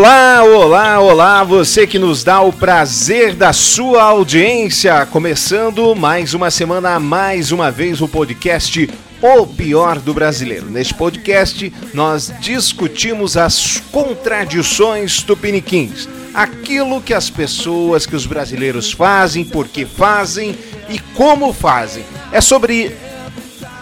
[0.00, 5.04] Olá, olá, olá, você que nos dá o prazer da sua audiência.
[5.04, 8.88] Começando mais uma semana, mais uma vez o podcast
[9.20, 10.70] O Pior do Brasileiro.
[10.70, 16.08] Neste podcast, nós discutimos as contradições tupiniquins.
[16.32, 20.56] Aquilo que as pessoas, que os brasileiros fazem, por que fazem
[20.88, 22.06] e como fazem.
[22.32, 22.96] É sobre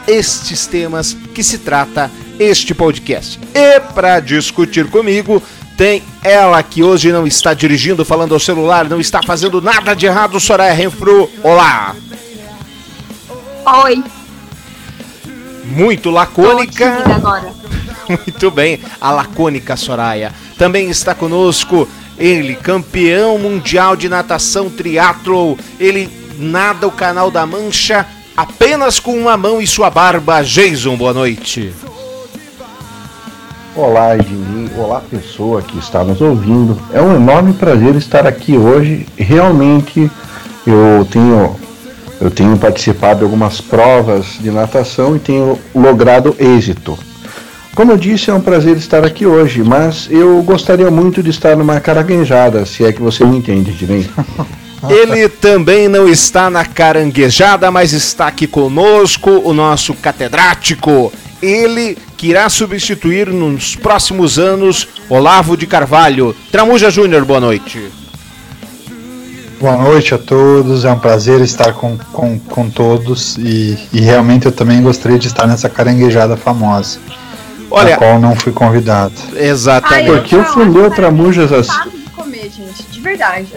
[0.08, 2.10] estes temas que se trata
[2.40, 3.38] este podcast.
[3.54, 5.42] E para discutir comigo,
[5.78, 10.06] tem ela que hoje não está dirigindo, falando ao celular, não está fazendo nada de
[10.06, 11.30] errado, Soraya Renfro.
[11.40, 11.94] Olá!
[13.84, 14.02] Oi!
[15.64, 17.04] Muito lacônica.
[18.10, 20.34] Muito bem, a lacônica Soraya.
[20.58, 25.56] Também está conosco ele, campeão mundial de natação triatlo.
[25.78, 28.04] Ele nada o canal da Mancha
[28.36, 30.42] apenas com uma mão e sua barba.
[30.42, 31.72] Jason, boa noite.
[33.76, 34.57] Olá, Ednei.
[34.78, 36.80] Olá, pessoa que está nos ouvindo.
[36.92, 39.08] É um enorme prazer estar aqui hoje.
[39.16, 40.08] Realmente,
[40.64, 41.56] eu tenho,
[42.20, 46.96] eu tenho participado de algumas provas de natação e tenho logrado êxito.
[47.74, 51.56] Como eu disse, é um prazer estar aqui hoje, mas eu gostaria muito de estar
[51.56, 54.08] numa caranguejada, se é que você me entende, Ednei.
[54.88, 61.12] Ele também não está na caranguejada, mas está aqui conosco, o nosso catedrático.
[61.42, 66.34] Ele que irá substituir nos próximos anos Olavo de Carvalho.
[66.50, 67.90] Tramuja Júnior, boa noite.
[69.60, 74.46] Boa noite a todos, é um prazer estar com, com, com todos e, e realmente
[74.46, 76.98] eu também gostaria de estar nessa caranguejada famosa.
[77.70, 79.14] Olha, a qual não fui convidado.
[79.36, 80.10] Exatamente.
[80.10, 81.90] Porque ofendeu o Tramujas assim.
[81.90, 83.48] de comer, gente, de verdade.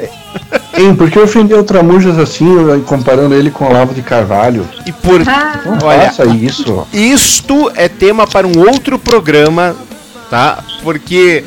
[0.74, 2.46] Hein, por que ofendeu o Tramujas assim,
[2.86, 4.68] comparando ele com o Olavo de Carvalho?
[4.86, 5.22] E por.
[5.28, 5.62] Ah.
[5.66, 6.88] Não Olha, faça isso.
[6.94, 9.76] Isto é tema para um outro programa,
[10.30, 10.64] tá?
[10.82, 11.44] Porque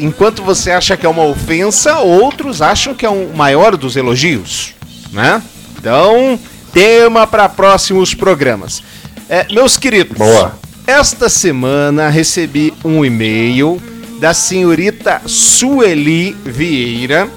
[0.00, 4.74] enquanto você acha que é uma ofensa, outros acham que é um maior dos elogios,
[5.12, 5.42] né?
[5.78, 6.38] Então,
[6.72, 8.82] tema para próximos programas.
[9.28, 10.56] É, meus queridos, Boa.
[10.86, 13.82] Esta semana recebi um e-mail
[14.20, 17.28] da senhorita Sueli Vieira.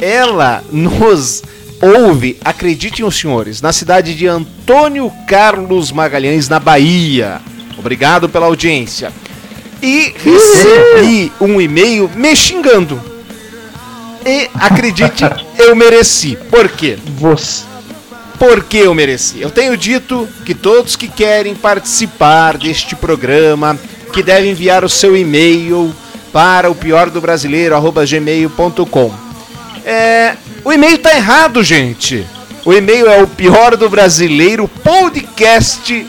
[0.00, 1.42] Ela nos
[1.80, 7.40] ouve, acreditem os senhores, na cidade de Antônio Carlos Magalhães, na Bahia.
[7.78, 9.12] Obrigado pela audiência.
[9.82, 13.00] E recebi um e-mail me xingando.
[14.24, 15.24] E acredite,
[15.58, 16.38] eu mereci.
[16.50, 16.98] Por quê?
[17.18, 17.74] Você
[18.38, 19.40] porque eu mereci.
[19.40, 23.78] Eu tenho dito que todos que querem participar deste programa,
[24.12, 25.94] que devem enviar o seu e-mail
[26.32, 29.23] para o pior do brasileiro gmail.com.
[29.84, 32.26] É, o e-mail tá errado, gente.
[32.64, 36.06] O e-mail é o pior do brasileiro podcast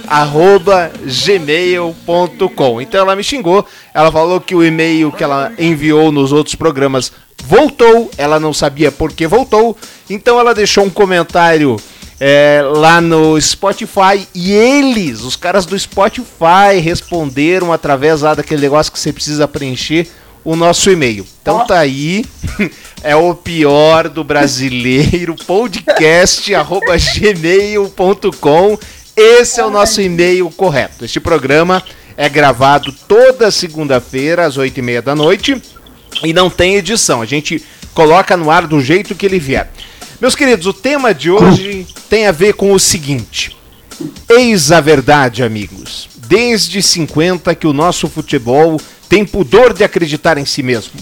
[1.26, 2.82] gmail.com.
[2.82, 7.12] Então ela me xingou, ela falou que o e-mail que ela enviou nos outros programas
[7.44, 9.78] voltou, ela não sabia por que voltou,
[10.10, 11.76] então ela deixou um comentário
[12.20, 18.94] é, lá no Spotify e eles, os caras do Spotify, responderam através lá daquele negócio
[18.94, 20.08] que você precisa preencher
[20.46, 21.26] o nosso e-mail.
[21.42, 22.24] Então tá aí,
[23.04, 28.78] é o pior do brasileiro, podcast arroba gmail.com.
[29.18, 31.04] Esse é o nosso e-mail correto.
[31.04, 31.84] Este programa
[32.16, 35.60] é gravado toda segunda-feira às oito e meia da noite
[36.24, 37.22] e não tem edição.
[37.22, 37.64] A gente
[37.94, 39.72] coloca no ar do jeito que ele vier.
[40.22, 43.56] Meus queridos, o tema de hoje tem a ver com o seguinte.
[44.30, 46.10] Eis a verdade, amigos.
[46.28, 48.80] Desde 50 que o nosso futebol
[49.10, 50.94] tem pudor de acreditar em si mesmo.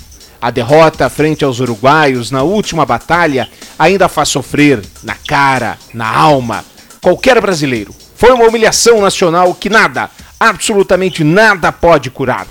[0.42, 3.50] A derrota frente aos uruguaios na última batalha
[3.80, 6.66] ainda faz sofrer na cara, na alma,
[7.02, 7.96] qualquer brasileiro.
[8.16, 10.10] Foi uma humilhação nacional que nada,
[10.40, 12.48] absolutamente nada pode curar.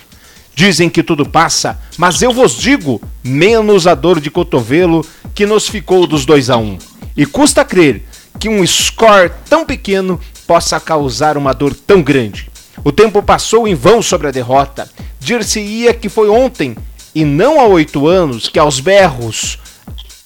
[0.55, 5.69] Dizem que tudo passa, mas eu vos digo, menos a dor de cotovelo que nos
[5.69, 6.79] ficou dos 2 a 1 um.
[7.17, 8.03] E custa crer
[8.39, 12.52] que um score tão pequeno possa causar uma dor tão grande.
[12.85, 14.89] O tempo passou em vão sobre a derrota.
[15.21, 16.77] Dir-se-ia que foi ontem,
[17.15, 19.59] e não há oito anos, que aos berros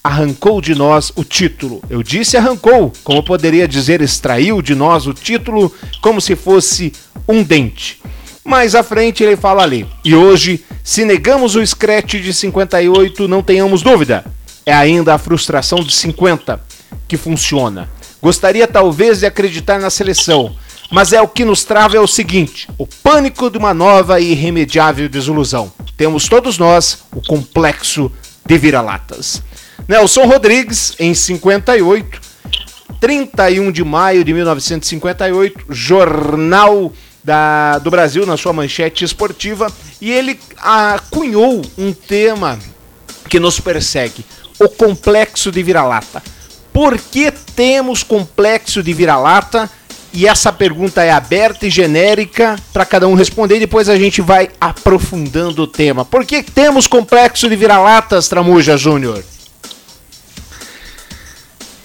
[0.03, 1.82] arrancou de nós o título.
[1.91, 6.93] Eu disse arrancou, como poderia dizer extraiu de nós o título como se fosse
[7.29, 8.00] um dente.
[8.44, 9.85] Mais à frente ele fala ali.
[10.05, 14.25] E hoje, se negamos o scratch de 58, não tenhamos dúvida.
[14.64, 16.61] É ainda a frustração de 50
[17.08, 17.88] que funciona.
[18.23, 20.55] Gostaria talvez de acreditar na seleção,
[20.90, 24.32] mas é o que nos trava é o seguinte: o pânico de uma nova e
[24.32, 25.72] irremediável desilusão.
[25.96, 28.10] Temos todos nós o complexo
[28.44, 29.42] de vira-latas.
[29.88, 32.20] Nelson Rodrigues, em 58,
[33.00, 36.92] 31 de maio de 1958, Jornal
[37.22, 39.66] da, do Brasil na sua manchete esportiva
[40.00, 40.38] e ele
[41.10, 42.58] cunhou um tema
[43.28, 44.24] que nos persegue:
[44.58, 46.22] o complexo de vira-lata.
[46.72, 49.70] Por que temos complexo de vira-lata?
[50.16, 53.56] E essa pergunta é aberta e genérica para cada um responder.
[53.56, 56.06] E depois a gente vai aprofundando o tema.
[56.06, 59.22] Por que temos complexo de vira-latas, Tramuja Júnior?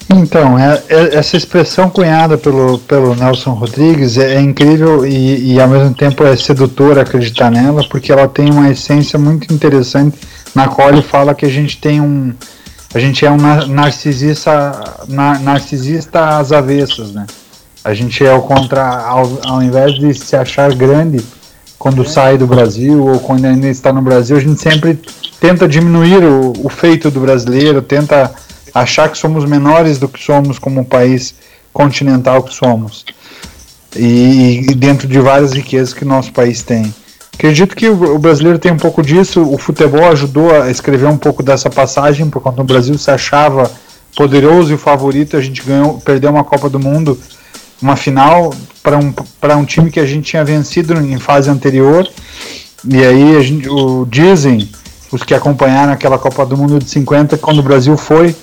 [0.08, 5.60] Então, é, é, essa expressão cunhada pelo, pelo Nelson Rodrigues é, é incrível e, e,
[5.60, 10.18] ao mesmo tempo é sedutora acreditar nela, porque ela tem uma essência muito interessante
[10.54, 12.32] na qual ele fala que a gente tem um.
[12.94, 13.36] A gente é um
[13.68, 17.26] narcisista, nar, narcisista às avessas, né?
[17.84, 21.24] A gente é o contra, ao, ao invés de se achar grande
[21.78, 25.00] quando sai do Brasil ou quando ainda está no Brasil, a gente sempre
[25.40, 28.32] tenta diminuir o, o feito do brasileiro, tenta
[28.72, 31.34] achar que somos menores do que somos como país
[31.72, 33.04] continental que somos.
[33.96, 36.94] E, e dentro de várias riquezas que nosso país tem.
[37.34, 39.42] Acredito que o, o brasileiro tem um pouco disso.
[39.42, 43.68] O futebol ajudou a escrever um pouco dessa passagem, por quando o Brasil se achava
[44.16, 47.18] poderoso e o favorito, a gente ganhou, perdeu uma Copa do Mundo,
[47.82, 49.12] uma final para um,
[49.58, 52.08] um time que a gente tinha vencido em fase anterior.
[52.88, 54.68] E aí a gente, o, dizem
[55.10, 58.34] os que acompanharam aquela Copa do Mundo de 50, quando o Brasil foi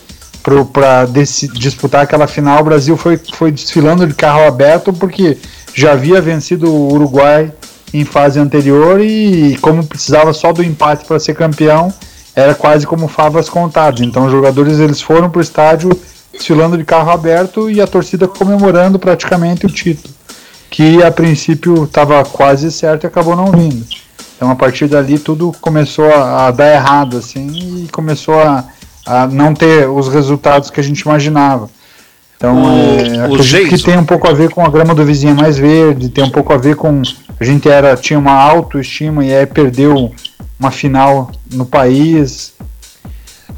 [0.72, 1.06] para
[1.54, 5.38] disputar aquela final, o Brasil foi, foi desfilando de carro aberto porque
[5.74, 7.52] já havia vencido o Uruguai
[7.94, 11.94] em fase anterior e como precisava só do empate para ser campeão,
[12.36, 14.02] era quase como favas contadas.
[14.02, 15.90] Então os jogadores eles foram para o estádio
[16.40, 20.14] desfilando de carro aberto e a torcida comemorando praticamente o título,
[20.72, 23.86] que a princípio estava quase certo e acabou não vindo.
[24.36, 28.66] Então a partir dali tudo começou a, a dar errado assim e começou a
[29.10, 31.68] a não ter os resultados que a gente imaginava.
[32.38, 35.36] Então, o, é, acredito que tem um pouco a ver com a grama do vizinho
[35.36, 37.02] mais verde, tem um pouco a ver com
[37.40, 40.14] a gente era tinha uma autoestima e aí perdeu
[40.60, 42.54] uma final no país.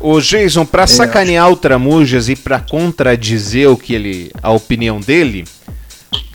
[0.04, 1.54] O Jason, para é, sacanear acho...
[1.54, 5.46] o Tramujas e para contradizer o que ele, a opinião dele,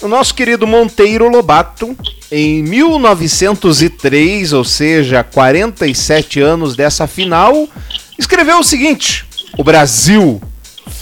[0.00, 1.96] o nosso querido Monteiro Lobato,
[2.30, 7.68] em 1903, ou seja, 47 anos dessa final,
[8.18, 9.26] escreveu o seguinte:
[9.58, 10.40] O Brasil,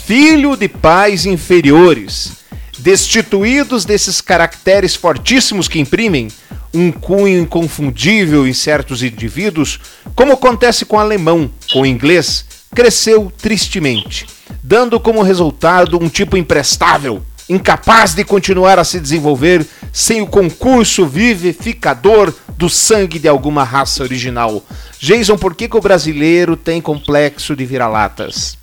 [0.05, 2.31] filho de pais inferiores,
[2.79, 6.29] destituídos desses caracteres fortíssimos que imprimem
[6.73, 9.79] um cunho inconfundível em certos indivíduos,
[10.13, 12.45] como acontece com o alemão, com o inglês,
[12.75, 14.27] cresceu tristemente,
[14.61, 21.05] dando como resultado um tipo imprestável, incapaz de continuar a se desenvolver sem o concurso
[21.05, 24.61] vivificador do sangue de alguma raça original.
[24.99, 28.57] Jason, por que, que o brasileiro tem complexo de vira-latas?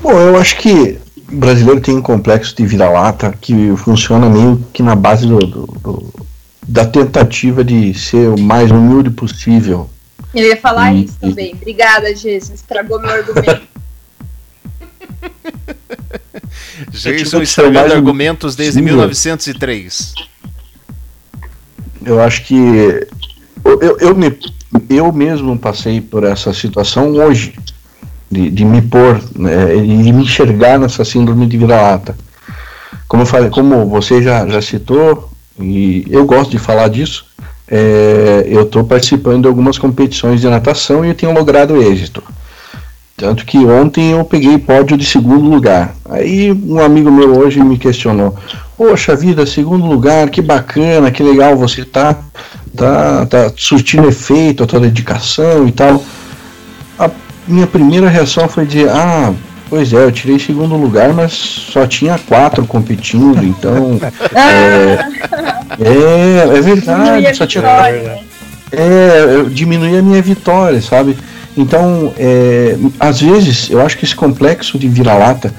[0.00, 0.98] Bom, eu acho que
[1.28, 5.66] o brasileiro tem um complexo de vira-lata que funciona meio que na base do, do,
[5.82, 6.14] do,
[6.66, 9.90] da tentativa de ser o mais humilde possível.
[10.36, 11.54] Eu ia falar e, isso também.
[11.54, 12.52] Obrigada, Jason.
[12.52, 13.62] Estragou meu argumento.
[16.90, 20.12] Jason estragando argumentos desde 1903.
[22.04, 22.54] Eu acho que
[23.64, 24.38] eu, eu, me,
[24.90, 27.54] eu mesmo passei por essa situação hoje,
[28.30, 32.16] de, de me pôr, né, de me enxergar nessa síndrome de vira-lata.
[33.08, 37.25] Como, eu falei, como você já, já citou, e eu gosto de falar disso,
[37.68, 42.22] é, eu estou participando de algumas competições de natação e eu tenho logrado êxito.
[43.16, 45.94] Tanto que ontem eu peguei pódio de segundo lugar.
[46.04, 48.36] Aí um amigo meu hoje me questionou:
[48.76, 52.14] Poxa vida, segundo lugar, que bacana, que legal você tá,
[52.76, 56.04] tá, tá surtindo efeito, a tua dedicação e tal.
[56.98, 57.10] A
[57.48, 59.32] minha primeira reação foi dizer: Ah,
[59.70, 63.98] pois é, eu tirei segundo lugar, mas só tinha quatro competindo, então.
[64.36, 68.26] é, é, é verdade, só tinha quatro.
[68.72, 71.16] É, diminuir a minha vitória, sabe?
[71.56, 75.54] Então, é, às vezes, eu acho que esse complexo de vira-lata,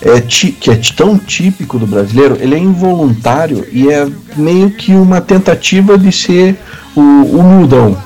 [0.00, 5.20] é, que é tão típico do brasileiro, ele é involuntário e é meio que uma
[5.20, 6.56] tentativa de ser
[6.96, 7.96] o humildão,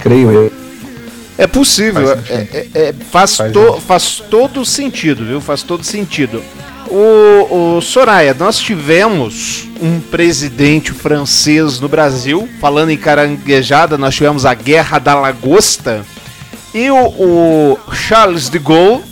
[0.00, 0.52] creio eu.
[1.38, 5.40] É possível, faz, é, é, é, faz, faz, to, faz todo sentido, viu?
[5.40, 6.42] Faz todo sentido.
[6.88, 14.46] O, o, Soraya, nós tivemos um presidente francês no Brasil, falando em caranguejada, nós tivemos
[14.46, 16.04] a Guerra da Lagosta,
[16.72, 19.02] e o, o Charles de Gaulle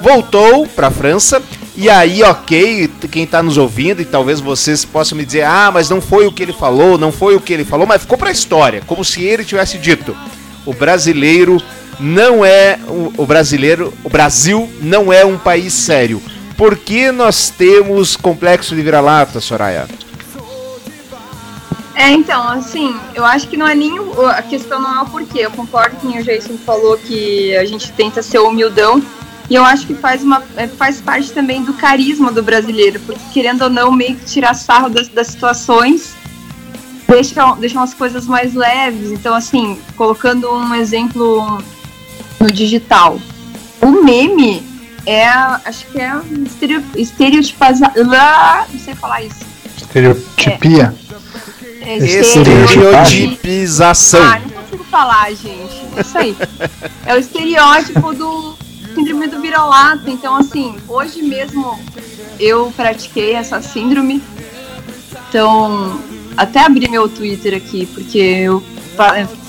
[0.00, 1.42] voltou para a França.
[1.76, 5.90] E aí, ok, quem está nos ouvindo, e talvez vocês possam me dizer: ah, mas
[5.90, 8.28] não foi o que ele falou, não foi o que ele falou, mas ficou para
[8.28, 10.16] a história, como se ele tivesse dito:
[10.64, 11.62] o brasileiro
[11.98, 12.78] não é.
[12.88, 16.22] O, o brasileiro, o Brasil não é um país sério.
[16.56, 19.88] Por que nós temos complexo de vira-lata, Soraya?
[21.94, 25.06] É, então, assim, eu acho que não é nem o, a questão não é o
[25.06, 25.40] porquê.
[25.40, 29.02] Eu concordo com o Jason falou que a gente tenta ser humildão.
[29.50, 33.20] E eu acho que faz, uma, é, faz parte também do carisma do brasileiro, porque
[33.32, 36.14] querendo ou não, meio que tirar sarro das, das situações
[37.06, 39.10] deixam, deixam as coisas mais leves.
[39.10, 41.62] Então, assim, colocando um exemplo
[42.40, 43.20] no digital.
[43.80, 44.71] O meme
[45.06, 46.12] é, acho que é
[46.96, 47.92] estereotipazar.
[47.96, 49.40] Não sei falar isso.
[49.76, 50.94] Estereotipia.
[51.80, 54.22] É, é estereotipização.
[54.22, 55.82] Ah, não consigo falar, gente.
[55.96, 56.36] É isso aí.
[57.04, 58.56] É o estereótipo do
[58.94, 60.08] síndrome do vira-lata.
[60.08, 61.76] Então, assim, hoje mesmo
[62.38, 64.22] eu pratiquei essa síndrome.
[65.28, 66.00] Então,
[66.36, 68.62] até abri meu Twitter aqui, porque eu,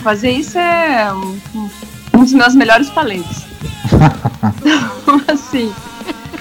[0.01, 1.37] fazer isso é um,
[2.15, 3.43] um dos meus melhores talentos.
[5.13, 5.73] então, assim,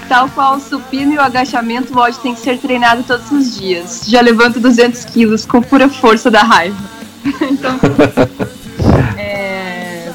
[0.08, 3.56] tal qual o supino e o agachamento, o ódio tem que ser treinado todos os
[3.56, 4.04] dias.
[4.06, 6.76] Já levanto 200 quilos com pura força da raiva.
[7.42, 7.78] então,
[9.16, 10.12] é,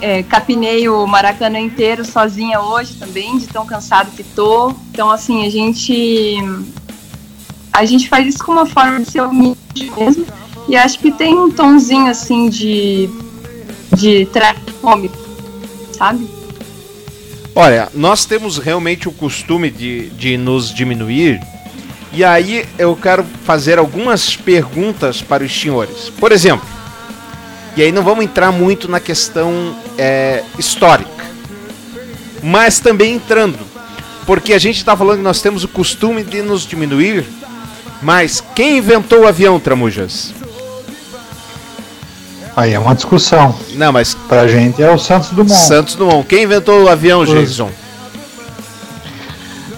[0.00, 4.74] é, capinei o Maracanã inteiro sozinha hoje também, de tão cansado que tô.
[4.92, 6.36] Então, assim, a gente
[7.72, 10.26] a gente faz isso com uma forma de ser humilde mesmo.
[10.68, 13.08] E acho que tem um tonzinho assim de.
[13.96, 14.28] de
[14.80, 15.16] cômico,
[15.92, 16.39] sabe?
[17.54, 21.40] Olha, nós temos realmente o costume de, de nos diminuir.
[22.12, 26.10] E aí eu quero fazer algumas perguntas para os senhores.
[26.18, 26.68] Por exemplo,
[27.76, 31.24] e aí não vamos entrar muito na questão é, histórica,
[32.42, 33.60] mas também entrando,
[34.26, 37.24] porque a gente está falando que nós temos o costume de nos diminuir
[38.02, 40.32] mas quem inventou o avião, Tramujas?
[42.60, 43.58] Aí é uma discussão.
[43.72, 44.12] Não, mas.
[44.12, 45.58] Pra gente é o Santos Dumont.
[45.58, 46.28] Santos Dumont.
[46.28, 47.70] Quem inventou o avião, Jason?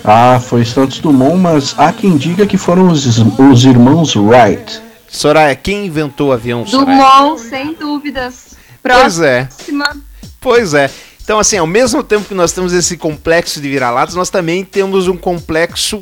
[0.04, 4.82] Ah, foi Santos Dumont, mas há quem diga que foram os, os irmãos Wright.
[5.08, 6.66] Soraya, quem inventou o avião?
[6.66, 6.98] Soraya?
[6.98, 8.56] Dumont, sem dúvidas.
[8.82, 9.00] Próxima.
[9.00, 9.48] Pois é.
[10.40, 10.90] Pois é.
[11.22, 15.06] Então, assim, ao mesmo tempo que nós temos esse complexo de vira-latas, nós também temos
[15.06, 16.00] um complexo.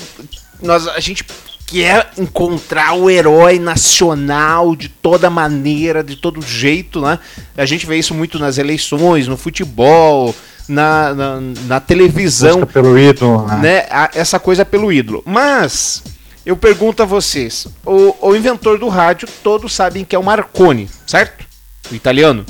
[0.63, 1.27] Nós, a gente
[1.71, 7.21] que é encontrar o herói nacional de toda maneira, de todo jeito, né?
[7.57, 10.35] A gente vê isso muito nas eleições, no futebol,
[10.69, 12.59] na, na, na televisão.
[12.59, 13.57] Busca pelo ídolo, né?
[13.57, 13.87] né?
[14.15, 15.23] Essa coisa pelo ídolo.
[15.25, 16.03] Mas,
[16.45, 20.91] eu pergunto a vocês: o, o inventor do rádio, todos sabem que é o Marconi,
[21.07, 21.47] certo?
[21.89, 22.45] O italiano.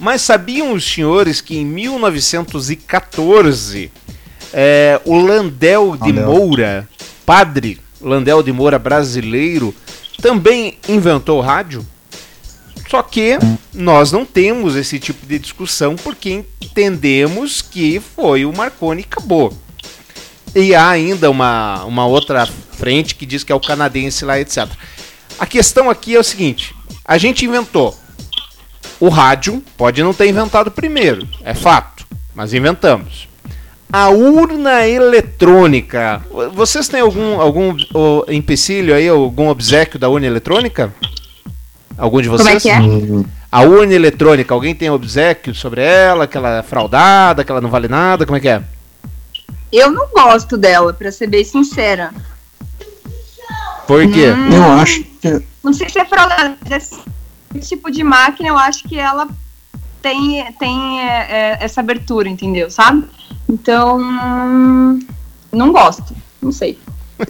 [0.00, 3.92] Mas sabiam os senhores que em 1914
[4.54, 6.88] é, o Landel de Moura
[7.24, 9.74] padre Landel de Moura brasileiro
[10.20, 11.84] também inventou o rádio?
[12.88, 13.38] Só que
[13.72, 19.56] nós não temos esse tipo de discussão porque entendemos que foi o Marconi e acabou.
[20.54, 24.68] E há ainda uma, uma outra frente que diz que é o canadense lá, etc.
[25.38, 27.98] A questão aqui é o seguinte: a gente inventou.
[29.00, 33.26] O rádio pode não ter inventado primeiro, é fato, mas inventamos
[33.92, 36.22] a urna eletrônica.
[36.52, 40.92] Vocês têm algum, algum oh, empecilho aí, algum obsequio da urna eletrônica?
[41.96, 42.46] Algum de vocês?
[42.46, 43.24] Como é que é?
[43.50, 47.70] A urna eletrônica, alguém tem obsequio sobre ela, que ela é fraudada, que ela não
[47.70, 48.62] vale nada, como é que é?
[49.70, 52.12] Eu não gosto dela, pra ser bem sincera.
[53.86, 54.30] Por quê?
[54.30, 55.44] Hum, eu acho que...
[55.62, 56.98] Não sei se é fraudada, esse
[57.60, 59.28] tipo de máquina eu acho que ela
[60.04, 62.70] tem, tem é, é, essa abertura, entendeu?
[62.70, 63.04] Sabe?
[63.48, 63.98] Então,
[65.50, 66.78] não gosto, não sei.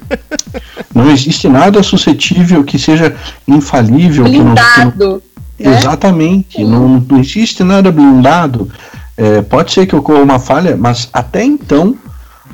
[0.94, 3.14] Não existe nada suscetível que seja
[3.46, 4.24] infalível.
[4.24, 5.22] Blindado.
[5.58, 5.78] Que não, que não, né?
[5.78, 8.72] Exatamente, não, não existe nada blindado.
[9.16, 11.96] É, pode ser que ocorra uma falha, mas até então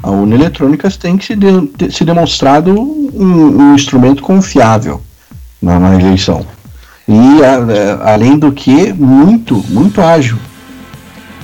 [0.03, 5.01] a urna eletrônica tem que se, de, se demonstrado um, um, instrumento confiável
[5.63, 6.45] na, na eleição.
[7.11, 10.39] E a, a, além do que, muito, muito ágil.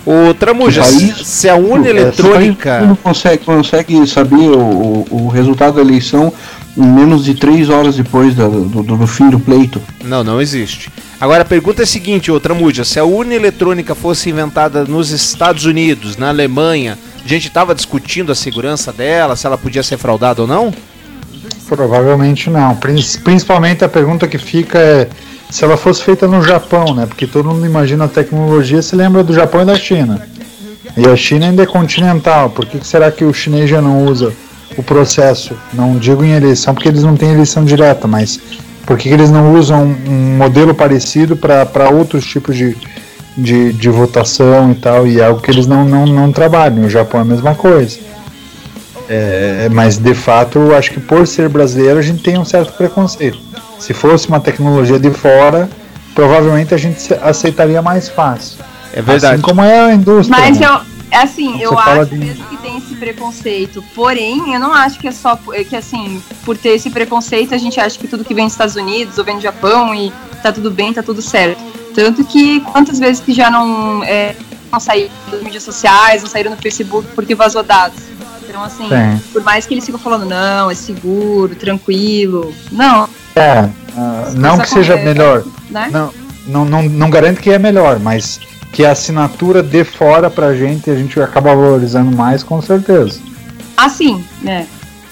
[0.06, 2.80] O Tramuja, se a urna é, eletrônica.
[2.82, 6.32] Não consegue, consegue saber o, o resultado da eleição
[6.76, 9.82] em menos de três horas depois do, do, do, fim do pleito.
[10.04, 10.90] Não, não existe.
[11.20, 15.11] Agora a pergunta é a seguinte, ô Tramuja, se a urna eletrônica fosse inventada nos
[15.11, 19.96] Estados Unidos, na Alemanha, a gente estava discutindo a segurança dela, se ela podia ser
[19.96, 20.73] fraudada ou não?
[21.66, 22.76] Provavelmente não.
[22.76, 25.08] Principalmente a pergunta que fica é
[25.50, 27.07] se ela fosse feita no Japão, né?
[27.07, 30.21] Porque todo mundo imagina a tecnologia, se lembra do Japão e da China.
[30.97, 32.50] E a China ainda é continental.
[32.50, 34.33] Por que será que o chinês já não usa
[34.76, 35.55] o processo?
[35.73, 38.41] Não digo em eleição, porque eles não têm eleição direta, mas
[38.87, 42.76] por que eles não usam um modelo parecido para outros tipos de,
[43.37, 45.07] de, de, votação e tal?
[45.07, 46.87] E é algo que eles não, não, não trabalham.
[46.87, 47.99] O Japão é a mesma coisa.
[49.09, 53.38] É, mas de fato, acho que por ser brasileiro, a gente tem um certo preconceito.
[53.78, 55.68] Se fosse uma tecnologia de fora,
[56.14, 58.59] provavelmente a gente aceitaria mais fácil.
[58.92, 59.35] É verdade.
[59.35, 60.38] Assim como é a indústria.
[60.38, 60.66] Mas né?
[60.66, 60.80] eu,
[61.11, 62.16] é assim, eu acho de...
[62.16, 63.85] mesmo que tem esse preconceito.
[63.95, 67.78] Porém, eu não acho que é só que assim, por ter esse preconceito, a gente
[67.78, 70.71] acha que tudo que vem dos Estados Unidos ou vem do Japão e tá tudo
[70.71, 71.61] bem, tá tudo certo.
[71.95, 74.35] Tanto que quantas vezes que já não, é,
[74.71, 78.02] não saíram das mídias sociais, não saíram no Facebook porque vazou dados.
[78.49, 79.21] Então, assim, Sim.
[79.33, 82.54] por mais que eles ficam falando, não, é seguro, tranquilo.
[82.73, 83.09] Não.
[83.37, 85.45] É, uh, não que seja melhor.
[85.71, 85.88] Né?
[85.93, 86.11] Não,
[86.47, 88.40] não, não, não garante que é melhor, mas
[88.73, 93.21] que a assinatura dê fora pra gente e a gente acaba valorizando mais, com certeza.
[93.76, 94.66] Ah, sim, né?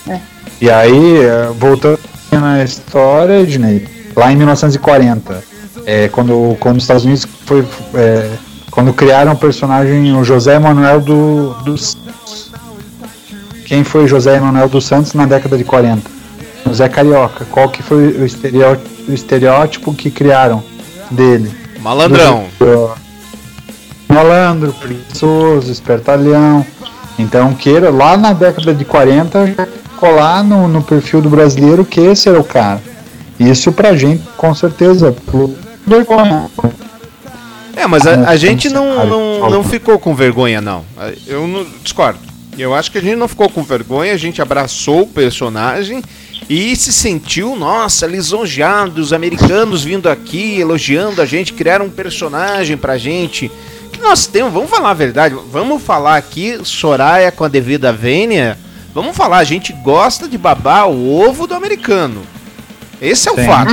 [0.09, 0.19] É.
[0.61, 1.99] E aí, eh, voltando
[2.33, 5.45] na história, Ednei, lá em 1940,
[5.87, 7.65] é, quando, quando os Estados Unidos foi.
[7.95, 8.31] É,
[8.71, 11.97] quando criaram o personagem, o José Manuel do, dos.
[13.67, 16.14] Quem foi José Manuel dos Santos na década de 40?
[16.67, 17.45] José Carioca.
[17.51, 20.63] Qual que foi o estereótipo, o estereótipo que criaram
[21.11, 21.51] dele?
[21.81, 22.47] Malandrão.
[22.59, 22.95] Do,
[24.09, 26.65] malandro, preguiçoso, espertalhão.
[27.19, 32.29] Então, queira, lá na década de 40, colar no, no perfil do brasileiro que esse
[32.29, 32.83] era o cara.
[33.39, 35.15] Isso pra gente, com certeza,
[35.87, 36.49] vergonha.
[37.77, 40.85] É, mas a, a gente não, não, não ficou com vergonha, não.
[41.27, 42.21] Eu não discordo.
[42.57, 46.01] Eu acho que a gente não ficou com vergonha, a gente abraçou o personagem
[46.49, 52.77] e se sentiu, nossa, lisonjeado, os americanos vindo aqui, elogiando a gente, criaram um personagem
[52.77, 53.51] pra gente
[53.93, 58.59] que nós temos, vamos falar a verdade, vamos falar aqui, Soraya com a devida vênia,
[58.93, 62.23] vamos falar, a gente gosta de babar o ovo do americano.
[63.01, 63.47] Esse é o Sim.
[63.47, 63.73] fato.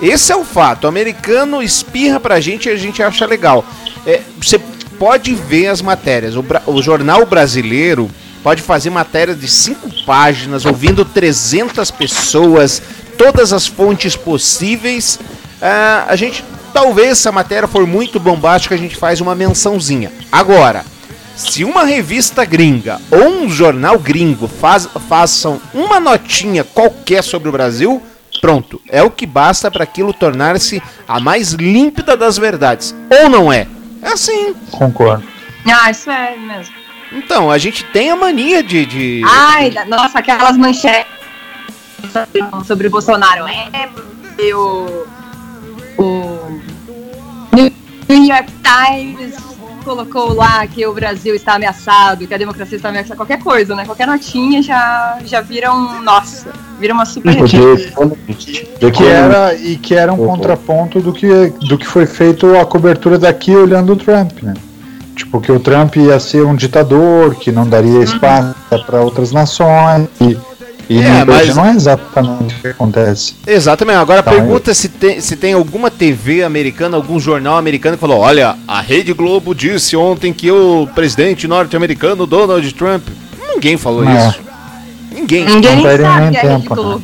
[0.00, 0.84] Esse é o fato.
[0.84, 3.64] O americano espirra pra gente e a gente acha legal.
[4.06, 4.58] É, você
[4.98, 6.34] pode ver as matérias.
[6.34, 8.10] O, o, jornal brasileiro
[8.42, 12.82] pode fazer matéria de cinco páginas, ouvindo 300 pessoas,
[13.16, 15.18] todas as fontes possíveis.
[15.60, 20.10] Uh, a gente Talvez se a matéria for muito bombástica, a gente faz uma mençãozinha.
[20.30, 20.84] Agora,
[21.36, 27.52] se uma revista gringa ou um jornal gringo faz, façam uma notinha qualquer sobre o
[27.52, 28.02] Brasil,
[28.40, 32.94] pronto, é o que basta para aquilo tornar-se a mais límpida das verdades.
[33.20, 33.66] Ou não é?
[34.00, 34.54] É assim.
[34.70, 35.24] Concordo.
[35.66, 36.81] Ah, isso é mesmo.
[37.14, 38.86] Então, a gente tem a mania de.
[38.86, 39.22] de...
[39.24, 41.12] Ai, nossa, aquelas manchetes
[42.66, 43.46] sobre o Bolsonaro.
[43.46, 43.88] É,
[44.38, 45.06] eu
[45.98, 46.60] o
[48.08, 49.34] New York Times
[49.84, 53.84] colocou lá que o Brasil está ameaçado, que a democracia está ameaçada, qualquer coisa, né?
[53.84, 56.02] Qualquer notinha já, já vira um.
[56.02, 61.26] Nossa, vira uma super e que era E que era um contraponto do que,
[61.68, 64.54] do que foi feito a cobertura daqui olhando o Trump, né?
[65.14, 68.82] Tipo, que o Trump ia ser um ditador, que não daria espaço uhum.
[68.84, 70.08] para outras nações.
[70.20, 70.36] E
[70.88, 71.56] e é, mas...
[71.56, 73.34] não é exatamente o que acontece.
[73.46, 73.96] Exatamente.
[73.96, 78.20] Agora tá, pergunta se, tem, se tem alguma TV americana, algum jornal americano que falou:
[78.20, 83.08] olha, a Rede Globo disse ontem que o presidente norte-americano Donald Trump.
[83.54, 84.28] Ninguém falou não.
[84.28, 84.40] isso.
[85.10, 85.46] Ninguém.
[85.46, 87.02] Ninguém não sabe a Rede Globo.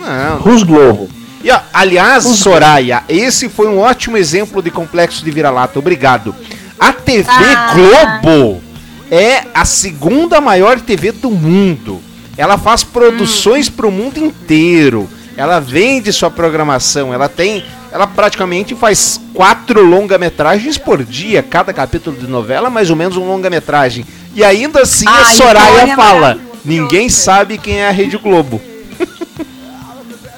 [0.00, 0.54] Não.
[0.54, 1.08] Os Globo.
[1.42, 5.78] E, ó, aliás, Os Soraya, esse foi um ótimo exemplo de complexo de vira-lata.
[5.78, 6.34] Obrigado.
[6.78, 7.74] A TV ah.
[7.74, 8.62] Globo
[9.10, 12.00] é a segunda maior TV do mundo.
[12.36, 13.72] Ela faz produções hum.
[13.72, 15.08] para o mundo inteiro.
[15.36, 17.12] Ela vende sua programação.
[17.12, 17.64] Ela tem.
[17.90, 21.42] Ela praticamente faz quatro longa-metragens por dia.
[21.42, 24.04] Cada capítulo de novela, mais ou menos um longa-metragem.
[24.34, 28.60] E ainda assim ah, a Soraya é fala: ninguém sabe quem é a Rede Globo.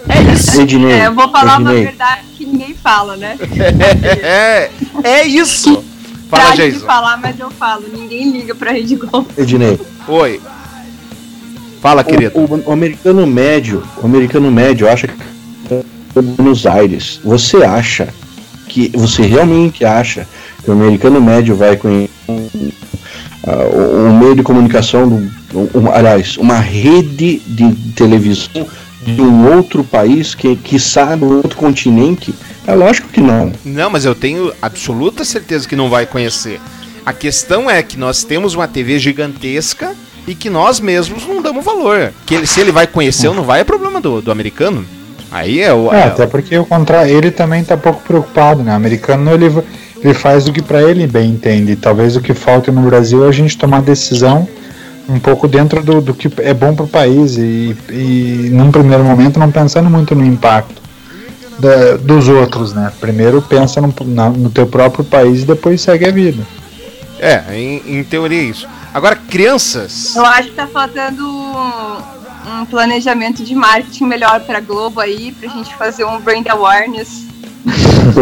[0.08, 3.36] É é, eu vou falar uma verdade que ninguém fala, né?
[4.22, 4.70] é,
[5.04, 5.84] é isso.
[6.30, 6.78] Fala, Jason.
[6.78, 7.84] de falar, mas eu falo.
[7.92, 9.26] Ninguém liga pra Rede Globo.
[9.36, 9.78] Ednei.
[10.06, 10.40] Oi.
[11.80, 12.38] Fala, querido.
[12.38, 15.14] O, o, americano médio, o americano médio acha que
[16.14, 17.20] Buenos Aires.
[17.24, 18.08] Você acha
[18.68, 20.26] que você realmente acha
[20.62, 22.72] que o americano médio vai com uh,
[23.96, 25.16] um meio de comunicação, do,
[25.78, 28.66] um, aliás, uma rede de televisão
[29.02, 32.34] de um outro país que, que sabe outro continente?
[32.70, 33.52] É lógico que não.
[33.64, 36.60] Não, mas eu tenho absoluta certeza que não vai conhecer.
[37.04, 39.92] A questão é que nós temos uma TV gigantesca
[40.24, 42.12] e que nós mesmos não damos valor.
[42.24, 44.84] Que ele, se ele vai conhecer ou não vai, é problema do, do americano.
[45.32, 45.92] Aí é o.
[45.92, 48.72] É, é até porque o contrário, ele também tá pouco preocupado, né?
[48.72, 49.52] O americano ele,
[50.00, 51.74] ele faz o que para ele bem entende.
[51.74, 54.48] Talvez o que falta no Brasil é a gente tomar decisão
[55.08, 59.02] um pouco dentro do, do que é bom para o país e, e num primeiro
[59.02, 60.80] momento não pensando muito no impacto
[61.60, 62.92] da, dos outros, né?
[63.00, 66.42] Primeiro pensa no, na, no teu próprio país e depois segue a vida.
[67.18, 68.66] É, em, em teoria é isso.
[68.92, 70.16] Agora, crianças.
[70.16, 75.74] Eu acho que tá faltando um planejamento de marketing melhor para Globo aí, pra gente
[75.76, 77.26] fazer um brand awareness.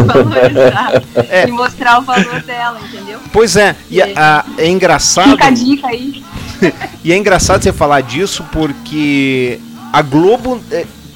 [0.05, 1.47] valorizar é.
[1.47, 3.21] e mostrar o valor dela, entendeu?
[3.33, 5.31] Pois é, e é, a, é engraçado.
[5.31, 6.25] Fica a dica aí.
[7.05, 9.61] e é engraçado você falar disso porque
[9.93, 10.61] a Globo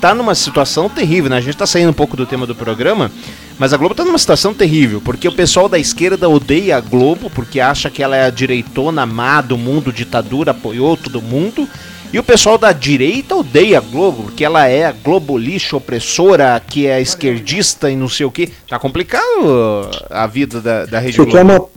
[0.02, 1.36] é, tá numa situação terrível, né?
[1.36, 3.08] A gente tá saindo um pouco do tema do programa,
[3.56, 7.30] mas a Globo tá numa situação terrível, porque o pessoal da esquerda odeia a Globo,
[7.30, 11.68] porque acha que ela é a direitona má do mundo, ditadura, apoiou todo mundo.
[12.12, 16.86] E o pessoal da direita odeia a Globo, porque ela é a globolixo opressora, que
[16.86, 18.48] é esquerdista e não sei o que.
[18.68, 21.32] Tá complicado a vida da, da Rede Você Globo.
[21.32, 21.68] Quer uma,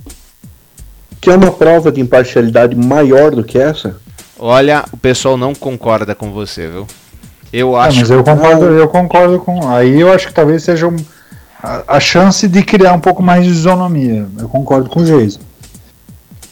[1.22, 3.96] quer uma prova de imparcialidade maior do que essa?
[4.38, 6.86] Olha, o pessoal não concorda com você, viu?
[7.56, 7.98] Eu acho.
[7.98, 9.70] É, mas eu concordo, eu concordo com.
[9.70, 10.96] Aí eu acho que talvez seja um,
[11.64, 14.28] a, a, chance de criar um pouco mais de isonomia.
[14.38, 15.40] Eu concordo com o Jason.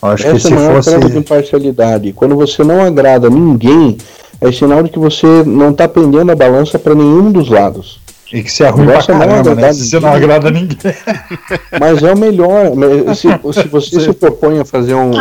[0.01, 2.13] Eu acho Essa que se é fosse prova de imparcialidade.
[2.13, 3.97] Quando você não agrada ninguém,
[4.39, 7.99] é sinal de que você não está pendendo a balança para nenhum dos lados.
[8.31, 9.73] E que se arruma pra caramba, né?
[9.73, 10.77] Se você não agrada ninguém.
[11.79, 12.71] Mas é o melhor.
[13.13, 13.27] Se,
[13.61, 15.11] se você se propõe a fazer um,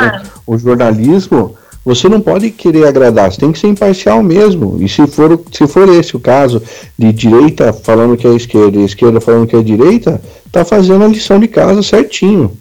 [0.47, 4.79] um jornalismo, você não pode querer agradar, você tem que ser imparcial mesmo.
[4.81, 6.62] E se for, se for esse o caso,
[6.97, 11.09] de direita falando que é esquerda e esquerda falando que é direita, tá fazendo a
[11.09, 12.57] lição de casa certinho.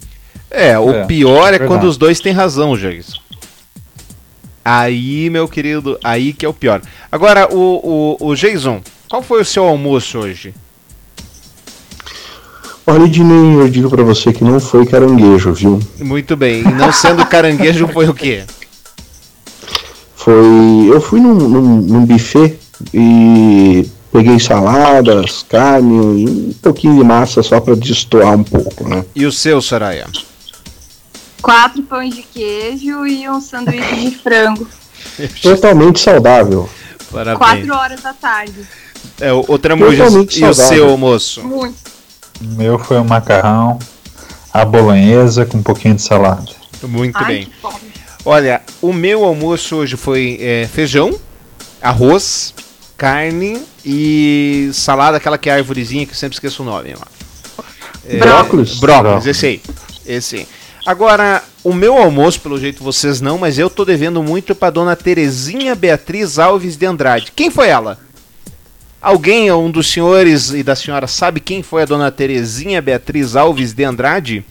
[0.50, 3.18] É, o é, pior é, quando os dois têm razão, Jason.
[4.64, 6.80] Aí, meu querido, aí que é o pior.
[7.10, 10.54] Agora, o, o, o Jason, qual foi o seu almoço hoje?
[12.86, 15.80] Olha, Ednei, eu digo para você que não foi caranguejo, viu?
[16.00, 16.60] Muito bem.
[16.60, 18.42] E não sendo caranguejo, foi o quê?
[20.24, 20.88] Foi.
[20.88, 22.58] Eu fui num, num, num buffet
[22.94, 29.04] e peguei saladas, carne e um pouquinho de massa só para destoar um pouco, né?
[29.16, 30.06] E o seu, Soraya?
[31.40, 34.68] Quatro pães de queijo e um sanduíche de frango.
[35.42, 36.68] Totalmente saudável.
[37.10, 37.38] Parabéns.
[37.38, 38.64] Quatro horas da tarde.
[39.20, 41.42] É, o, o Tramujas, e o seu almoço?
[41.42, 41.76] Muito.
[42.40, 43.78] Meu foi um macarrão,
[44.52, 46.46] a bolonhesa com um pouquinho de salada.
[46.82, 47.48] Muito Ai, bem.
[48.24, 51.18] Olha, o meu almoço hoje foi é, feijão,
[51.80, 52.54] arroz,
[52.96, 56.94] carne e salada, aquela que é a árvorezinha que eu sempre esqueço o nome.
[58.06, 58.78] É, brócolis?
[58.78, 59.62] Brócolis, esse aí.
[60.06, 60.48] Esse aí.
[60.86, 64.94] Agora, o meu almoço, pelo jeito vocês não, mas eu tô devendo muito pra dona
[64.94, 67.32] Terezinha Beatriz Alves de Andrade.
[67.34, 67.98] Quem foi ela?
[69.00, 73.72] Alguém, um dos senhores e da senhora, sabe quem foi a dona Terezinha Beatriz Alves
[73.72, 74.44] de Andrade?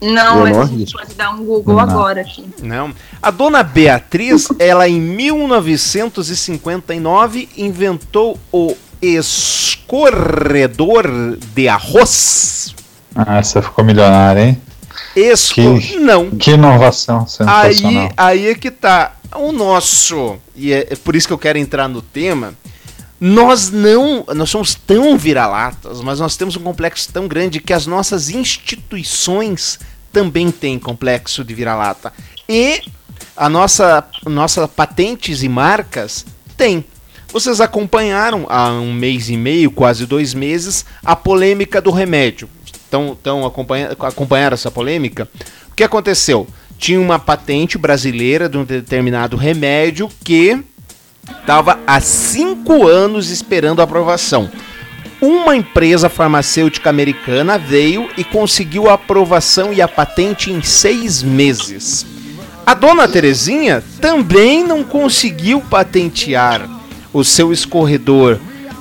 [0.00, 1.82] Não, mas a gente pode dar um Google não.
[1.82, 2.44] agora aqui.
[2.62, 2.92] Não.
[3.22, 11.04] A dona Beatriz, ela em 1959 inventou o escorredor
[11.54, 12.74] de arroz.
[13.14, 14.58] Ah, essa ficou milionária, hein?
[15.14, 15.78] Esco...
[15.78, 16.30] Que, não.
[16.30, 18.10] Que inovação sensacional.
[18.16, 19.12] Aí, aí é que tá.
[19.36, 22.52] O nosso, e é, é por isso que eu quero entrar no tema,
[23.20, 27.86] nós não, nós somos tão vira-latas, mas nós temos um complexo tão grande que as
[27.86, 29.78] nossas instituições
[30.10, 32.12] também tem complexo de vira-lata.
[32.48, 32.82] E
[33.36, 36.24] a nossa, nossa patentes e marcas
[36.56, 36.84] tem.
[37.32, 42.48] Vocês acompanharam há um mês e meio, quase dois meses, a polêmica do remédio.
[42.64, 45.28] Estão, estão acompanhando, acompanharam essa polêmica?
[45.70, 46.48] O que aconteceu?
[46.76, 50.64] Tinha uma patente brasileira de um determinado remédio que
[51.40, 54.50] estava há cinco anos esperando aprovação
[55.20, 62.06] uma empresa farmacêutica americana veio e conseguiu a aprovação e a patente em seis meses.
[62.64, 66.68] A dona Terezinha também não conseguiu patentear
[67.12, 68.38] o seu escorredor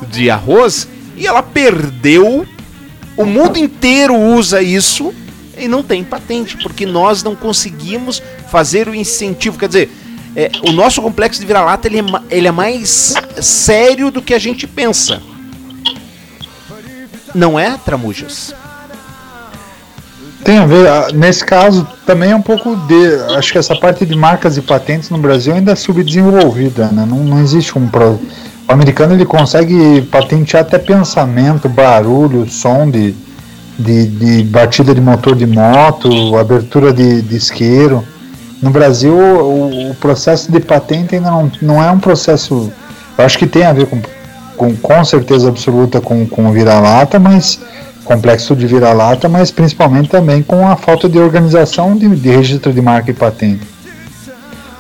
[0.10, 2.46] de arroz e ela perdeu.
[3.18, 5.14] O mundo inteiro usa isso
[5.58, 9.60] e não tem patente, porque nós não conseguimos fazer o incentivo.
[9.60, 9.92] Quer dizer,
[10.36, 14.39] é, o nosso complexo de vira-lata ele, é, ele é mais sério do que a
[14.39, 15.22] gente pensa.
[17.34, 18.54] Não é, Tramujas?
[20.44, 23.36] Tem a ver, nesse caso também é um pouco de.
[23.38, 27.06] Acho que essa parte de marcas e patentes no Brasil ainda é subdesenvolvida, né?
[27.08, 27.88] Não, não existe um.
[27.88, 28.20] Pro,
[28.68, 33.13] o americano ele consegue patentear até pensamento, barulho, som de,
[33.78, 38.04] de, de batida de motor de moto, abertura de, de isqueiro.
[38.62, 42.72] No Brasil, o, o, processo de patente ainda não, não é um processo.
[43.17, 44.02] Eu acho que tem a ver com
[44.60, 47.62] com, com certeza absoluta com, com o vira-lata, mas
[48.04, 52.82] complexo de vira-lata, mas principalmente também com a falta de organização de, de registro de
[52.82, 53.65] marca e patente.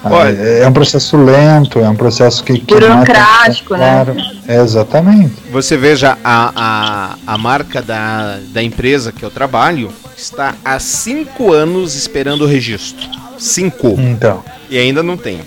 [0.03, 2.59] Olha, é, é um processo lento, é um processo que.
[2.59, 4.03] que Burocrático, né?
[4.03, 4.15] Claro.
[4.47, 5.35] É, exatamente.
[5.51, 11.51] Você veja, a, a, a marca da, da empresa que eu trabalho está há cinco
[11.51, 13.18] anos esperando o registro.
[13.39, 13.95] Cinco.
[13.97, 14.43] Então.
[14.69, 15.41] E ainda não tem.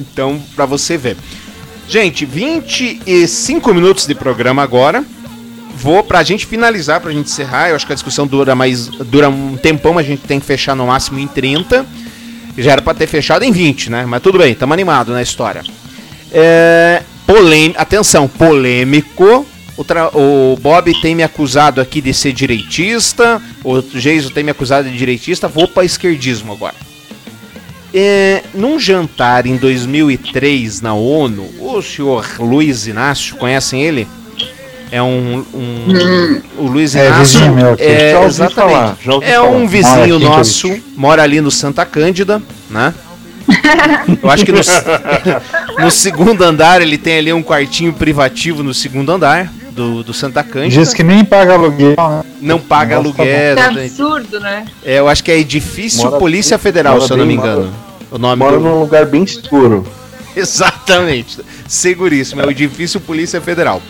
[0.00, 1.16] Então, para você ver.
[1.88, 5.04] Gente, 25 minutos de programa agora.
[5.76, 7.68] Vou pra gente finalizar, pra gente encerrar.
[7.68, 10.46] Eu acho que a discussão dura mais dura um tempão, mas a gente tem que
[10.46, 11.86] fechar no máximo em 30.
[12.56, 14.06] Já era pra ter fechado em 20, né?
[14.06, 15.62] Mas tudo bem, estamos animados na história.
[16.32, 17.02] É,
[17.76, 19.46] atenção, polêmico.
[19.76, 19.84] O,
[20.18, 23.40] o, Bob tem me acusado aqui de ser direitista.
[23.62, 25.46] O Geiso tem me acusado de direitista.
[25.46, 26.85] Vou para esquerdismo agora.
[27.94, 34.06] É, num jantar em 2003 na ONU, o senhor Luiz Inácio, conhecem ele?
[34.90, 35.44] É um.
[35.52, 36.42] um hum.
[36.58, 37.42] o Luiz é, Inácio.
[37.42, 38.54] É, meu, é, já exatamente.
[38.54, 39.50] Falar, já é falar.
[39.50, 42.94] um vizinho mora nosso, mora ali no Santa Cândida, né?
[44.22, 44.58] Eu acho que no,
[45.78, 50.42] no, segundo andar ele tem ali um quartinho privativo no segundo andar do, do Santa
[50.42, 50.82] Cândida.
[50.82, 51.94] Diz que nem paga aluguel.
[51.96, 52.24] Né?
[52.40, 53.56] Não paga Nossa, aluguel.
[53.56, 54.64] Tá é absurdo, né?
[54.82, 57.64] É, eu acho que é Edifício mora Polícia Federal, se eu não me engano.
[57.64, 57.74] Mora,
[58.10, 58.62] o nome mora do...
[58.62, 59.86] num lugar bem seguro.
[60.34, 61.40] Exatamente.
[61.68, 62.40] Seguríssimo.
[62.40, 63.82] É o Edifício Polícia Federal.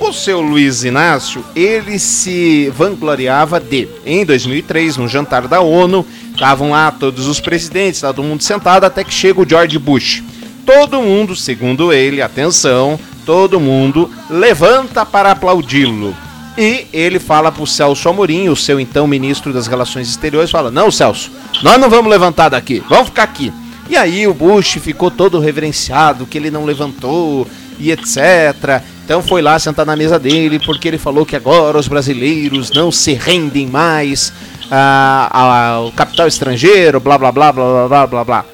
[0.00, 6.70] O seu Luiz Inácio, ele se vangloriava de, em 2003, no jantar da ONU, estavam
[6.70, 10.22] lá todos os presidentes, todo mundo sentado, até que chega o George Bush.
[10.66, 16.14] Todo mundo, segundo ele, atenção, todo mundo levanta para aplaudi-lo.
[16.56, 20.70] E ele fala para o Celso Amorim, o seu então ministro das Relações Exteriores, fala:
[20.70, 21.30] Não, Celso,
[21.62, 23.52] nós não vamos levantar daqui, vamos ficar aqui.
[23.88, 27.46] E aí o Bush ficou todo reverenciado, que ele não levantou
[27.78, 28.82] e etc.
[29.04, 32.90] Então foi lá sentar na mesa dele, porque ele falou que agora os brasileiros não
[32.90, 34.32] se rendem mais
[34.70, 38.53] ao capital estrangeiro, blá blá blá blá blá blá blá.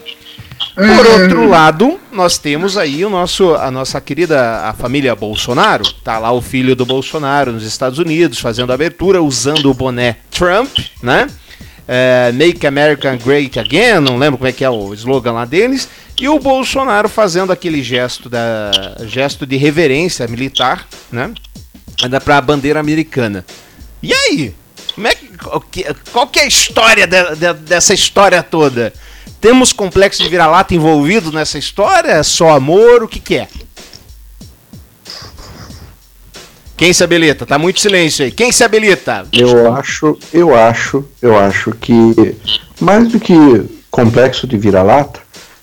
[0.81, 1.23] Por uhum.
[1.23, 5.85] outro lado, nós temos aí o nosso, a nossa querida a família Bolsonaro.
[6.03, 10.79] Tá lá o filho do Bolsonaro nos Estados Unidos fazendo abertura, usando o boné Trump,
[11.03, 11.29] né?
[11.87, 15.87] É, Make America Great Again, não lembro como é que é o slogan lá deles.
[16.19, 18.71] E o Bolsonaro fazendo aquele gesto da
[19.05, 21.31] gesto de reverência militar, né?
[22.25, 23.45] Para a bandeira americana.
[24.03, 24.55] E aí?
[24.95, 28.95] Como é que, qual que é a história de, de, dessa história toda?
[29.41, 32.11] Temos complexo de vira-lata envolvido nessa história?
[32.11, 33.03] É só amor?
[33.03, 33.49] O que, que é?
[36.77, 37.47] Quem se habilita?
[37.47, 38.31] Tá muito silêncio aí.
[38.31, 39.27] Quem se habilita?
[39.33, 42.37] Eu acho, eu acho, eu acho que
[42.81, 43.35] mais do que
[43.91, 45.21] complexo de vira-lata,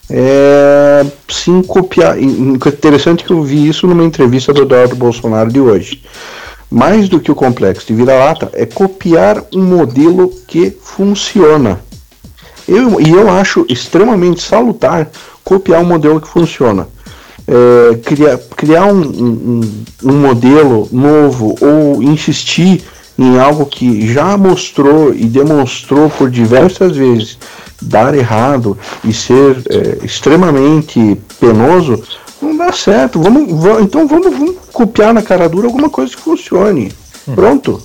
[0.10, 2.22] é, sim copiar.
[2.22, 6.04] Interessante que eu vi isso numa entrevista do Eduardo Bolsonaro de hoje.
[6.70, 11.80] Mais do que o complexo de vira-lata, é copiar um modelo que funciona.
[12.68, 15.10] Eu, e eu acho extremamente salutar
[15.44, 16.88] copiar um modelo que funciona.
[17.48, 22.84] É, criar criar um, um, um modelo novo ou insistir
[23.18, 27.38] em algo que já mostrou e demonstrou por diversas vezes
[27.82, 32.04] dar errado e ser é, extremamente penoso,
[32.42, 33.22] não dá certo.
[33.22, 36.92] Vamos, vamos então vamos, vamos, copiar na cara dura alguma coisa que funcione.
[37.28, 37.36] Hum.
[37.36, 37.82] Pronto.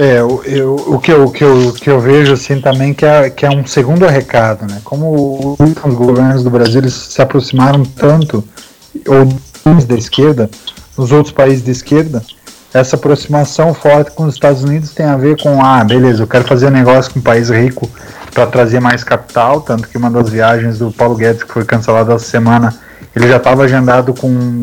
[0.00, 3.04] É, eu, eu, o, que eu, o, que eu, que eu vejo assim também que
[3.04, 4.80] é, que é um segundo recado, né?
[4.84, 8.44] Como os governos do Brasil eles se aproximaram tanto,
[9.08, 9.26] ou
[9.88, 10.48] da esquerda,
[10.96, 12.22] nos outros países de esquerda,
[12.72, 16.44] essa aproximação forte com os Estados Unidos tem a ver com, ah, beleza, eu quero
[16.44, 17.90] fazer negócio com um país rico
[18.32, 22.14] para trazer mais capital, tanto que uma das viagens do Paulo Guedes que foi cancelada
[22.14, 22.72] essa semana,
[23.16, 24.62] ele já estava agendado com,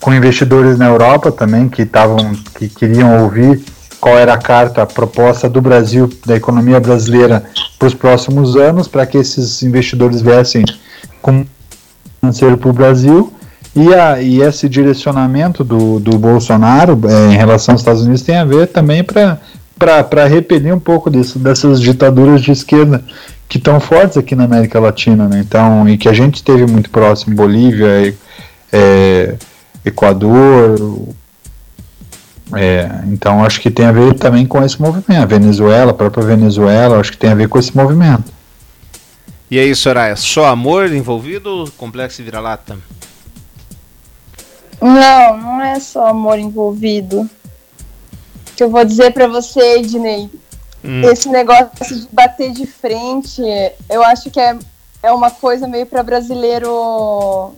[0.00, 3.64] com investidores na Europa também que estavam que queriam ouvir
[4.00, 7.44] qual era a carta, a proposta do Brasil, da economia brasileira
[7.78, 10.64] para os próximos anos, para que esses investidores viessem
[11.20, 11.44] com
[12.20, 13.32] financeiro para o Brasil.
[13.74, 18.36] E, a, e esse direcionamento do, do Bolsonaro é, em relação aos Estados Unidos tem
[18.36, 23.04] a ver também para repelir um pouco disso, dessas ditaduras de esquerda
[23.48, 25.40] que estão fortes aqui na América Latina, né?
[25.46, 28.14] Então, e que a gente esteve muito próximo, Bolívia,
[28.72, 29.34] é,
[29.84, 30.76] Equador,
[32.54, 35.22] é, então acho que tem a ver também com esse movimento.
[35.22, 38.32] A Venezuela, a própria Venezuela, acho que tem a ver com esse movimento.
[39.50, 42.76] E aí, Soraya, só amor envolvido complexo vira-lata?
[44.80, 47.20] Não, não é só amor envolvido.
[47.22, 50.30] O que eu vou dizer para você, Ednei,
[50.84, 51.02] hum.
[51.02, 53.42] esse negócio de bater de frente,
[53.88, 54.56] eu acho que é,
[55.02, 57.54] é uma coisa meio para brasileiro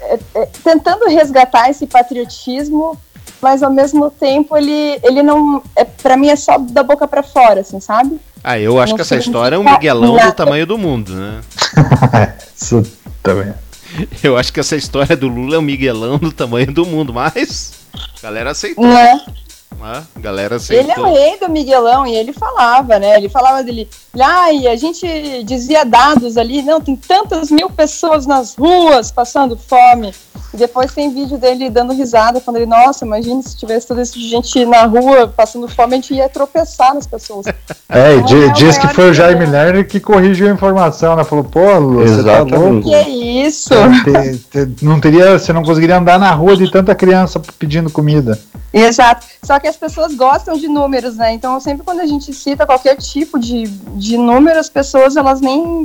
[0.00, 2.98] é, é, tentando resgatar esse patriotismo,
[3.44, 7.22] mas ao mesmo tempo ele, ele não, é, para mim é só da boca para
[7.22, 8.18] fora, assim, sabe?
[8.42, 10.30] Ah, eu acho não que essa história é um Miguelão nada.
[10.30, 11.40] do tamanho do mundo, né?
[12.56, 12.82] Isso
[13.22, 13.52] também.
[14.22, 17.74] Eu acho que essa história do Lula é um Miguelão do tamanho do mundo, mas
[17.92, 18.82] a galera aceitou.
[18.82, 19.22] Não é?
[19.82, 23.16] Ah, galera Ele é o rei do Miguelão e ele falava, né?
[23.16, 28.26] Ele falava dele, ah, e a gente dizia dados ali, não, tem tantas mil pessoas
[28.26, 30.14] nas ruas passando fome.
[30.54, 34.16] E depois tem vídeo dele dando risada, falando ele, nossa, imagine se tivesse toda essa
[34.16, 37.46] gente na rua passando fome, a gente ia tropeçar nas pessoas.
[37.88, 41.24] É, então, é diz que foi o Jaime Lerner que corrigiu a informação, né?
[41.24, 42.82] Falou, pô, Lu, você tá louco.
[42.82, 42.96] Que
[43.46, 43.74] isso?
[44.80, 48.38] não teria, você não conseguiria andar na rua de tanta criança pedindo comida.
[48.72, 49.26] Exato.
[49.42, 51.32] Só que as pessoas gostam de números, né?
[51.32, 55.84] Então, sempre quando a gente cita qualquer tipo de, de número, as pessoas, elas nem.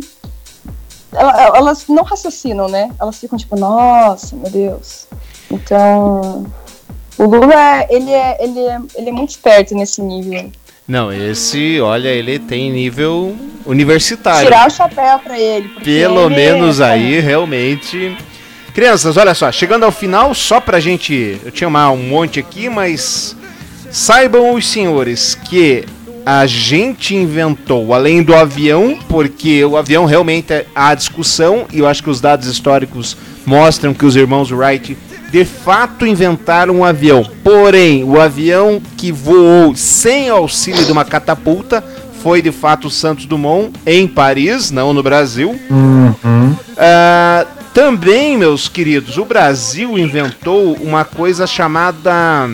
[1.12, 2.92] Elas não raciocinam, né?
[3.00, 5.08] Elas ficam tipo, nossa, meu Deus.
[5.52, 6.46] Então.
[7.18, 10.50] O Lula, ele é, ele é, ele é muito esperto nesse nível.
[10.88, 14.46] Não, esse, olha, ele tem nível universitário.
[14.46, 15.68] Tirar o chapéu pra ele.
[15.84, 16.86] Pelo ele menos é...
[16.86, 18.18] aí, realmente
[18.80, 21.38] Crianças, olha só, chegando ao final, só pra gente.
[21.44, 23.36] Eu tinha um monte aqui, mas.
[23.92, 25.86] Saibam os senhores que
[26.26, 32.04] a gente inventou, além do avião, porque o avião realmente há discussão, e eu acho
[32.04, 34.96] que os dados históricos mostram que os irmãos Wright
[35.32, 37.28] de fato inventaram um avião.
[37.44, 41.84] Porém, o avião que voou sem auxílio de uma catapulta
[42.22, 45.60] foi de fato o Santos Dumont em Paris, não no Brasil.
[45.70, 46.52] Uhum.
[46.52, 52.50] Uh, também, meus queridos, o Brasil inventou uma coisa chamada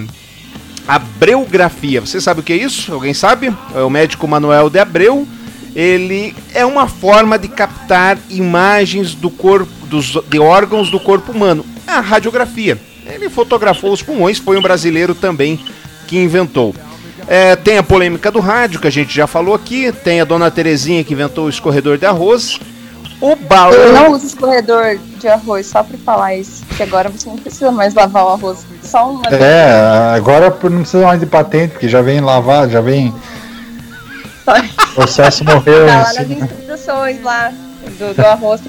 [0.88, 2.02] abreografia.
[2.02, 2.94] Você sabe o que é isso?
[2.94, 3.54] Alguém sabe?
[3.74, 5.28] É o médico Manuel de Abreu.
[5.76, 11.66] Ele é uma forma de captar imagens do corpo, dos, de órgãos do corpo humano.
[11.86, 12.80] É a radiografia.
[13.06, 15.60] Ele fotografou os pulmões, foi um brasileiro também
[16.08, 16.74] que inventou.
[17.28, 19.92] É, tem a polêmica do rádio, que a gente já falou aqui.
[19.92, 22.60] Tem a dona Terezinha que inventou o escorredor de arroz.
[23.22, 23.74] O balão.
[23.74, 26.64] Eu não uso escorredor de arroz, só pra falar isso.
[26.68, 28.66] Porque agora você não precisa mais lavar o arroz.
[28.84, 29.28] Só uma.
[29.30, 33.14] É, agora não precisa mais de patente, porque já vem lavar, já vem.
[34.48, 35.88] O processo morreu.
[35.88, 37.52] Tá lá nas instruções lá
[37.98, 38.62] do, do arroz,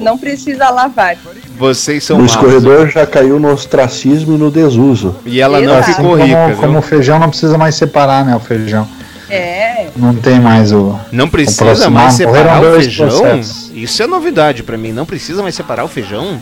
[0.00, 1.16] não precisa lavar.
[1.56, 5.16] Vocês são O escorredor já caiu no ostracismo e no desuso.
[5.24, 5.76] E ela Exato.
[5.76, 6.36] não ficou rica.
[6.36, 8.36] Como, como o feijão não precisa mais separar, né?
[8.36, 8.86] O feijão.
[9.34, 9.90] É.
[9.96, 10.98] Não tem mais o.
[11.10, 13.08] Não precisa mais separar o feijão?
[13.08, 13.70] Processos.
[13.74, 14.92] Isso é novidade para mim.
[14.92, 16.40] Não precisa mais separar o feijão?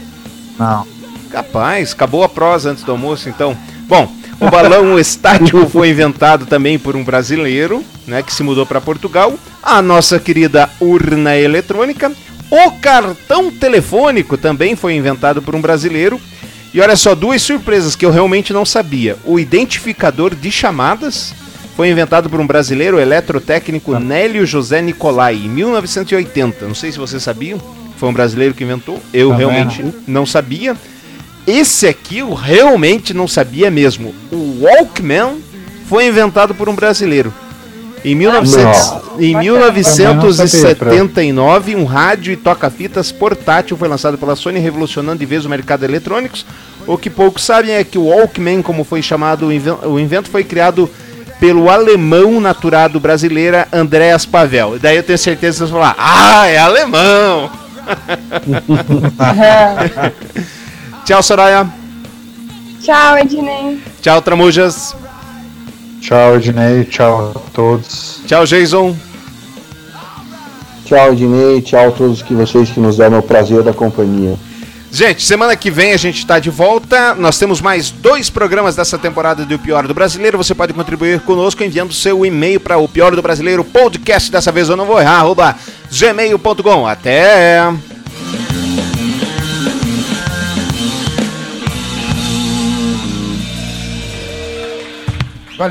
[0.58, 0.86] Não.
[1.30, 3.56] Capaz, acabou a prosa antes do almoço, então.
[3.88, 8.80] Bom, o balão estático foi inventado também por um brasileiro, né, que se mudou para
[8.80, 9.32] Portugal.
[9.62, 12.12] A nossa querida urna eletrônica.
[12.50, 16.20] O cartão telefônico também foi inventado por um brasileiro.
[16.74, 19.16] E olha só, duas surpresas que eu realmente não sabia.
[19.24, 21.34] O identificador de chamadas
[21.76, 26.66] foi inventado por um brasileiro eletrotécnico Nélio José Nicolai em 1980.
[26.66, 27.56] Não sei se você sabia,
[27.96, 29.00] foi um brasileiro que inventou.
[29.12, 30.76] Eu tá realmente não sabia.
[31.46, 34.14] Esse aqui eu realmente não sabia mesmo.
[34.30, 35.38] O Walkman
[35.86, 37.32] foi inventado por um brasileiro.
[38.04, 45.26] Em, 1900, em 1979, um rádio e toca-fitas portátil foi lançado pela Sony, revolucionando de
[45.26, 46.44] vez o mercado de eletrônicos.
[46.84, 50.90] O que poucos sabem é que o Walkman, como foi chamado o invento, foi criado
[51.42, 54.76] pelo alemão naturado brasileira Andréas Pavel.
[54.76, 57.50] E daí eu tenho certeza que vocês vão falar, ah, é alemão!
[61.04, 61.68] Tchau, Soraya.
[62.80, 63.80] Tchau, Ednei.
[64.00, 64.94] Tchau, Tramujas.
[66.00, 66.84] Tchau, Ednei.
[66.84, 68.20] Tchau a todos.
[68.24, 68.94] Tchau, Jason.
[70.84, 71.60] Tchau, Ednei.
[71.60, 74.36] Tchau a todos que vocês que nos dão o prazer da companhia.
[74.94, 77.14] Gente, semana que vem a gente está de volta.
[77.14, 80.36] Nós temos mais dois programas dessa temporada do Pior do Brasileiro.
[80.36, 84.30] Você pode contribuir conosco enviando seu e-mail para o Pior do Brasileiro podcast.
[84.30, 85.24] Dessa vez eu não vou errar,
[85.90, 86.86] gmail.com.
[86.86, 87.91] Até!